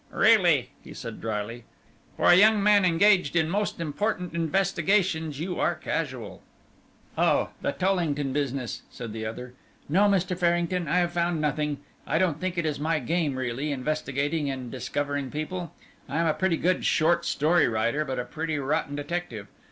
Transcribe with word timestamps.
"Really!" 0.09 0.71
he 0.83 0.95
said, 0.95 1.21
drily, 1.21 1.63
"for 2.17 2.25
a 2.25 2.33
young 2.35 2.63
man 2.63 2.85
engaged 2.85 3.35
in 3.35 3.47
most 3.47 3.79
important 3.79 4.33
investigations 4.33 5.39
you 5.39 5.59
are 5.59 5.75
casual." 5.75 6.41
"Oh! 7.19 7.49
the 7.61 7.71
Tollington 7.71 8.33
business," 8.33 8.81
said 8.89 9.13
the 9.13 9.27
other. 9.27 9.53
"No, 9.87 10.09
Mr. 10.09 10.35
Farrington, 10.35 10.87
I 10.87 10.97
have 10.97 11.11
found 11.13 11.39
nothing. 11.39 11.81
I 12.07 12.17
don't 12.17 12.41
think 12.41 12.57
it 12.57 12.65
is 12.65 12.79
my 12.79 12.97
game 12.97 13.35
really 13.35 13.71
investigating 13.71 14.49
and 14.49 14.71
discovering 14.71 15.29
people. 15.29 15.71
I'm 16.09 16.25
a 16.25 16.33
pretty 16.33 16.57
good 16.57 16.83
short 16.83 17.23
story 17.23 17.67
writer 17.67 18.03
but 18.03 18.17
a 18.17 18.25
pretty 18.25 18.57
rotten 18.57 18.95
detective. 18.95 19.49